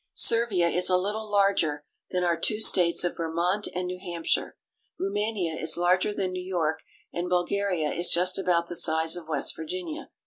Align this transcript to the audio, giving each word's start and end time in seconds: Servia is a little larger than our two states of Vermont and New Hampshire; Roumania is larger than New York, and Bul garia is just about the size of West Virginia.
Servia 0.15 0.67
is 0.67 0.89
a 0.89 0.97
little 0.97 1.29
larger 1.29 1.85
than 2.09 2.23
our 2.23 2.35
two 2.35 2.59
states 2.59 3.03
of 3.03 3.15
Vermont 3.17 3.67
and 3.75 3.85
New 3.85 3.99
Hampshire; 3.99 4.57
Roumania 4.99 5.53
is 5.55 5.77
larger 5.77 6.11
than 6.11 6.31
New 6.31 6.43
York, 6.43 6.79
and 7.13 7.29
Bul 7.29 7.45
garia 7.45 7.91
is 7.91 8.09
just 8.09 8.39
about 8.39 8.67
the 8.67 8.75
size 8.75 9.15
of 9.15 9.27
West 9.27 9.55
Virginia. 9.55 10.09